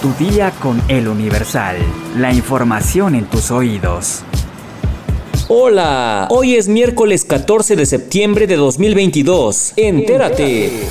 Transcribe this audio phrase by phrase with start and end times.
[0.00, 1.76] Tu día con el Universal.
[2.16, 4.22] La información en tus oídos.
[5.48, 9.74] Hola, hoy es miércoles 14 de septiembre de 2022.
[9.76, 10.88] Entérate.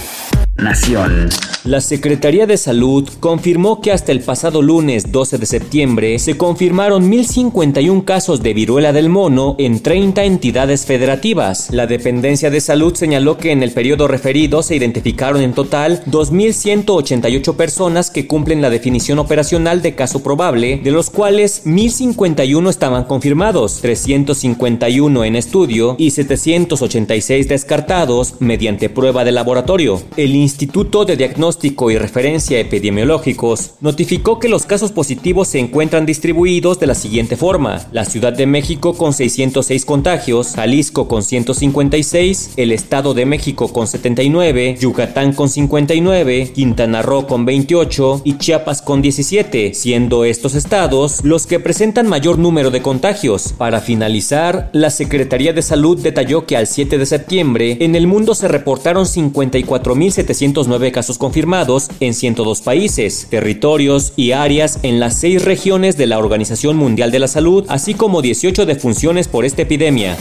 [0.62, 1.30] Nación.
[1.66, 7.12] La Secretaría de Salud confirmó que hasta el pasado lunes 12 de septiembre se confirmaron
[7.12, 11.70] 1.051 casos de viruela del mono en 30 entidades federativas.
[11.72, 17.56] La dependencia de salud señaló que en el periodo referido se identificaron en total 2.188
[17.56, 23.82] personas que cumplen la definición operacional de caso probable, de los cuales 1.051 estaban confirmados,
[23.82, 30.02] 351 en estudio y 786 descartados mediante prueba de laboratorio.
[30.16, 36.80] El Instituto de Diagnóstico y Referencia Epidemiológicos, notificó que los casos positivos se encuentran distribuidos
[36.80, 37.86] de la siguiente forma.
[37.92, 43.86] La Ciudad de México con 606 contagios, Jalisco con 156, el Estado de México con
[43.86, 51.24] 79, Yucatán con 59, Quintana Roo con 28 y Chiapas con 17, siendo estos estados
[51.24, 53.54] los que presentan mayor número de contagios.
[53.56, 58.34] Para finalizar, la Secretaría de Salud detalló que al 7 de septiembre en el mundo
[58.34, 59.06] se reportaron
[60.34, 66.20] 54.709 casos confirmados en 102 países, territorios y áreas en las seis regiones de la
[66.20, 70.18] Organización Mundial de la Salud, así como 18 defunciones por esta epidemia.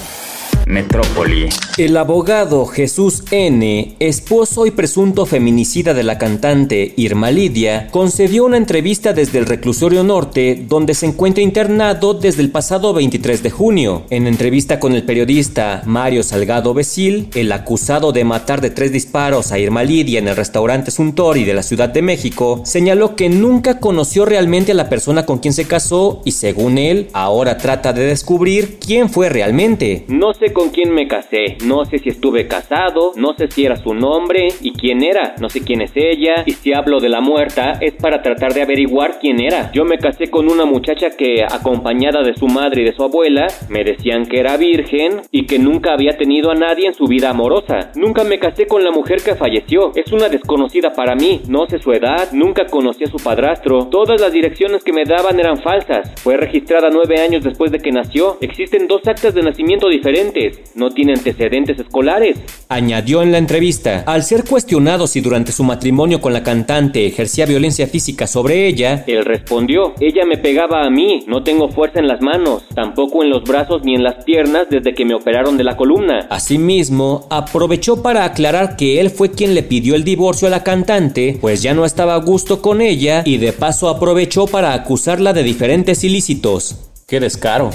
[0.69, 1.49] Metrópoli.
[1.79, 8.59] El abogado Jesús N., esposo y presunto feminicida de la cantante Irma Lidia, concedió una
[8.59, 14.03] entrevista desde el reclusorio norte, donde se encuentra internado desde el pasado 23 de junio.
[14.11, 19.53] En entrevista con el periodista Mario Salgado Besil, el acusado de matar de tres disparos
[19.53, 23.81] a Irma Lidia en el restaurante Suntory de la Ciudad de México, señaló que nunca
[23.81, 28.05] conoció realmente a la persona con quien se casó y según él, ahora trata de
[28.05, 30.05] descubrir quién fue realmente.
[30.09, 33.77] No sé con quién me casé, no sé si estuve casado, no sé si era
[33.77, 37.21] su nombre y quién era, no sé quién es ella, y si hablo de la
[37.21, 39.71] muerta es para tratar de averiguar quién era.
[39.71, 43.47] Yo me casé con una muchacha que, acompañada de su madre y de su abuela,
[43.69, 47.31] me decían que era virgen y que nunca había tenido a nadie en su vida
[47.31, 47.93] amorosa.
[47.95, 51.79] Nunca me casé con la mujer que falleció, es una desconocida para mí, no sé
[51.79, 56.21] su edad, nunca conocí a su padrastro, todas las direcciones que me daban eran falsas.
[56.21, 60.91] Fue registrada nueve años después de que nació, existen dos actas de nacimiento diferentes no
[60.91, 62.39] tiene antecedentes escolares.
[62.69, 67.47] Añadió en la entrevista, al ser cuestionado si durante su matrimonio con la cantante ejercía
[67.47, 72.09] violencia física sobre ella, él respondió, ella me pegaba a mí, no tengo fuerza en
[72.09, 75.65] las manos, tampoco en los brazos ni en las piernas desde que me operaron de
[75.65, 76.27] la columna.
[76.31, 81.39] Asimismo, aprovechó para aclarar que él fue quien le pidió el divorcio a la cantante,
[81.41, 85.43] pues ya no estaba a gusto con ella y de paso aprovechó para acusarla de
[85.43, 86.91] diferentes ilícitos.
[87.07, 87.71] ¡Qué descaro!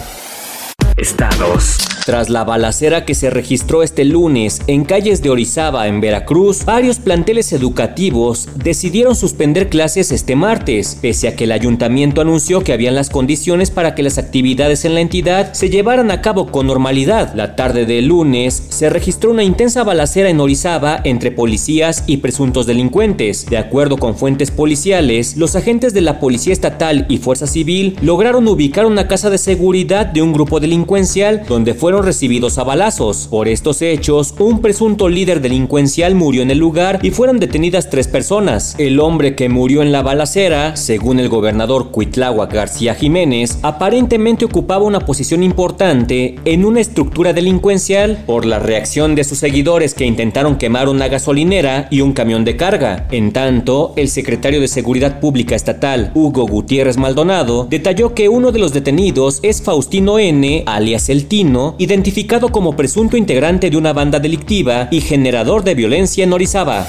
[0.97, 1.92] Estados.
[2.05, 6.99] Tras la balacera que se registró este lunes en calles de Orizaba, en Veracruz, varios
[6.99, 12.95] planteles educativos decidieron suspender clases este martes, pese a que el ayuntamiento anunció que habían
[12.95, 17.33] las condiciones para que las actividades en la entidad se llevaran a cabo con normalidad.
[17.35, 22.65] La tarde del lunes se registró una intensa balacera en Orizaba entre policías y presuntos
[22.65, 23.45] delincuentes.
[23.45, 28.45] De acuerdo con fuentes policiales, los agentes de la Policía Estatal y Fuerza Civil lograron
[28.49, 33.27] ubicar una casa de seguridad de un grupo delincuencial donde fueron recibidos a balazos.
[33.29, 38.07] Por estos hechos, un presunto líder delincuencial murió en el lugar y fueron detenidas tres
[38.07, 38.75] personas.
[38.77, 44.85] El hombre que murió en la balacera, según el gobernador Cuitláhuac García Jiménez, aparentemente ocupaba
[44.85, 50.57] una posición importante en una estructura delincuencial por la reacción de sus seguidores que intentaron
[50.57, 53.07] quemar una gasolinera y un camión de carga.
[53.11, 58.59] En tanto, el secretario de Seguridad Pública Estatal, Hugo Gutiérrez Maldonado, detalló que uno de
[58.59, 64.19] los detenidos es Faustino N., alias El Tino, identificado como presunto integrante de una banda
[64.19, 66.87] delictiva y generador de violencia en Orizaba.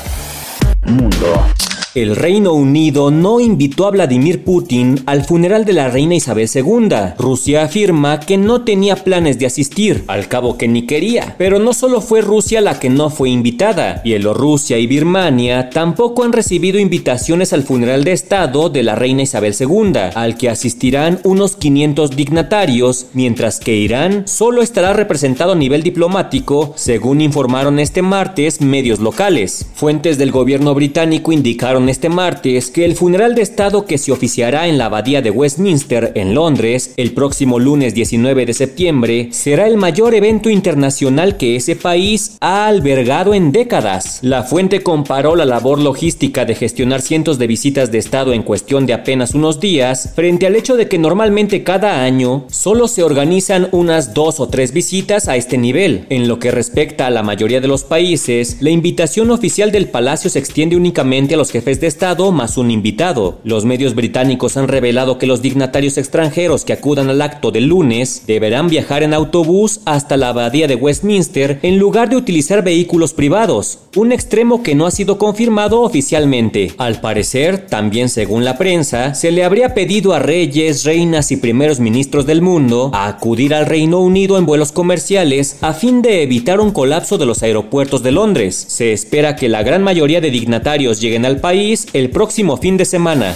[0.86, 1.46] Mundo.
[1.94, 6.88] El Reino Unido no invitó a Vladimir Putin al funeral de la reina Isabel II.
[7.16, 11.36] Rusia afirma que no tenía planes de asistir, al cabo que ni quería.
[11.38, 14.00] Pero no solo fue Rusia la que no fue invitada.
[14.02, 19.54] Bielorrusia y Birmania tampoco han recibido invitaciones al funeral de Estado de la reina Isabel
[19.56, 25.84] II, al que asistirán unos 500 dignatarios, mientras que Irán solo estará representado a nivel
[25.84, 29.66] diplomático, según informaron este martes medios locales.
[29.74, 34.68] Fuentes del gobierno británico indicaron este martes que el funeral de Estado que se oficiará
[34.68, 39.76] en la abadía de Westminster en Londres el próximo lunes 19 de septiembre será el
[39.76, 44.18] mayor evento internacional que ese país ha albergado en décadas.
[44.22, 48.86] La fuente comparó la labor logística de gestionar cientos de visitas de Estado en cuestión
[48.86, 53.68] de apenas unos días frente al hecho de que normalmente cada año solo se organizan
[53.72, 56.06] unas dos o tres visitas a este nivel.
[56.10, 60.30] En lo que respecta a la mayoría de los países, la invitación oficial del Palacio
[60.30, 63.38] se extiende únicamente a los jefes de Estado más un invitado.
[63.44, 68.24] Los medios británicos han revelado que los dignatarios extranjeros que acudan al acto del lunes
[68.26, 73.78] deberán viajar en autobús hasta la abadía de Westminster en lugar de utilizar vehículos privados,
[73.96, 76.72] un extremo que no ha sido confirmado oficialmente.
[76.78, 81.80] Al parecer, también según la prensa, se le habría pedido a reyes, reinas y primeros
[81.80, 86.60] ministros del mundo a acudir al Reino Unido en vuelos comerciales a fin de evitar
[86.60, 88.64] un colapso de los aeropuertos de Londres.
[88.68, 91.63] Se espera que la gran mayoría de dignatarios lleguen al país
[91.94, 93.34] el próximo fin de semana.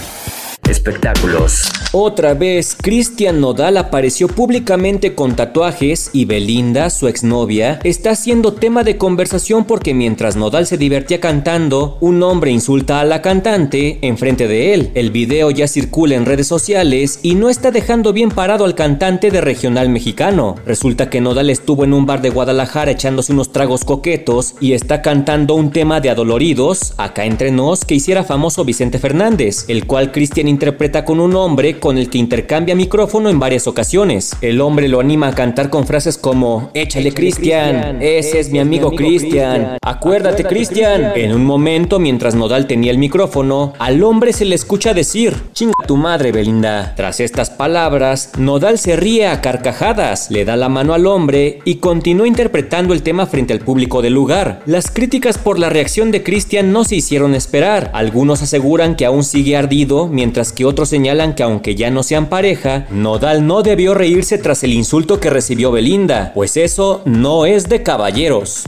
[0.69, 1.63] Espectáculos.
[1.91, 8.83] Otra vez, Cristian Nodal apareció públicamente con tatuajes y Belinda, su exnovia, está siendo tema
[8.83, 14.47] de conversación porque mientras Nodal se divertía cantando, un hombre insulta a la cantante enfrente
[14.47, 14.91] de él.
[14.93, 19.31] El video ya circula en redes sociales y no está dejando bien parado al cantante
[19.31, 20.57] de regional mexicano.
[20.67, 25.01] Resulta que Nodal estuvo en un bar de Guadalajara echándose unos tragos coquetos y está
[25.01, 30.11] cantando un tema de adoloridos, acá entre nos, que hiciera famoso Vicente Fernández, el cual
[30.11, 34.35] Cristian interpreta con un hombre con el que intercambia micrófono en varias ocasiones.
[34.41, 38.91] El hombre lo anima a cantar con frases como Échale Cristian, ese es mi amigo
[38.91, 41.13] Cristian, acuérdate Cristian.
[41.15, 45.71] En un momento, mientras Nodal tenía el micrófono, al hombre se le escucha decir, chinga
[45.87, 46.93] tu madre Belinda.
[46.97, 51.75] Tras estas palabras, Nodal se ríe a carcajadas, le da la mano al hombre y
[51.75, 54.61] continúa interpretando el tema frente al público del lugar.
[54.65, 57.91] Las críticas por la reacción de Cristian no se hicieron esperar.
[57.93, 62.27] Algunos aseguran que aún sigue ardido, mientras que otros señalan que aunque ya no sean
[62.27, 67.69] pareja, Nodal no debió reírse tras el insulto que recibió Belinda, pues eso no es
[67.69, 68.63] de caballeros.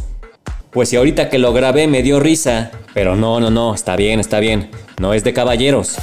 [0.71, 4.19] Pues si ahorita que lo grabé me dio risa, pero no, no, no, está bien,
[4.19, 4.69] está bien,
[4.99, 5.97] no es de caballeros.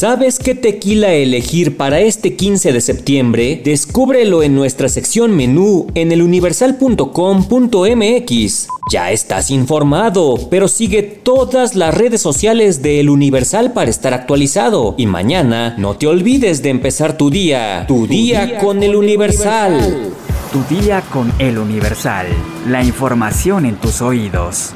[0.00, 3.60] ¿Sabes qué tequila elegir para este 15 de septiembre?
[3.62, 8.68] Descúbrelo en nuestra sección menú en eluniversal.com.mx.
[8.90, 14.94] Ya estás informado, pero sigue todas las redes sociales de El Universal para estar actualizado.
[14.96, 17.84] Y mañana no te olvides de empezar tu día.
[17.86, 20.14] Tu, día, con, El Universal.
[20.50, 22.26] Tu día con El Universal.
[22.66, 24.72] La información en tus oídos.